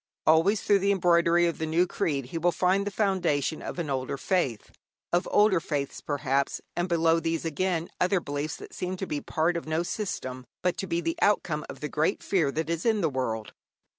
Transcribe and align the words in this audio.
Always 0.25 0.63
through 0.63 0.79
the 0.79 0.91
embroidery 0.91 1.45
of 1.45 1.59
the 1.59 1.67
new 1.67 1.85
creed 1.85 2.25
he 2.33 2.39
will 2.39 2.51
find 2.51 2.87
the 2.87 2.91
foundation 2.91 3.61
of 3.61 3.77
an 3.77 3.87
older 3.87 4.17
faith, 4.17 4.71
of 5.13 5.27
older 5.29 5.59
faiths, 5.59 6.01
perhaps, 6.01 6.59
and 6.75 6.89
below 6.89 7.19
these, 7.19 7.45
again, 7.45 7.87
other 7.99 8.19
beliefs 8.19 8.55
that 8.55 8.73
seem 8.73 8.97
to 8.97 9.05
be 9.05 9.21
part 9.21 9.55
of 9.55 9.67
no 9.67 9.83
system, 9.83 10.47
but 10.63 10.75
to 10.77 10.87
be 10.87 11.01
the 11.01 11.19
outcome 11.21 11.65
of 11.69 11.81
the 11.81 11.87
great 11.87 12.23
fear 12.23 12.51
that 12.51 12.67
is 12.67 12.83
in 12.83 13.01
the 13.01 13.11
world. 13.11 13.53